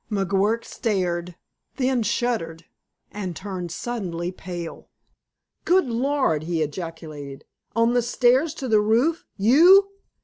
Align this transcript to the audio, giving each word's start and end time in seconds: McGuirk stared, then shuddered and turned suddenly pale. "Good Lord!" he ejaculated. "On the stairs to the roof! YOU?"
McGuirk 0.09 0.65
stared, 0.65 1.35
then 1.75 2.01
shuddered 2.01 2.65
and 3.11 3.35
turned 3.35 3.71
suddenly 3.71 4.31
pale. 4.31 4.89
"Good 5.63 5.85
Lord!" 5.85 6.41
he 6.41 6.63
ejaculated. 6.63 7.45
"On 7.75 7.93
the 7.93 8.01
stairs 8.01 8.55
to 8.55 8.67
the 8.67 8.81
roof! 8.81 9.25
YOU?" 9.37 9.91